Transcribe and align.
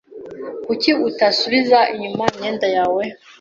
Kuki 0.65 0.91
utasubiza 1.09 1.79
inyuma 1.93 2.23
imyenda 2.33 2.67
yawe? 2.75 3.03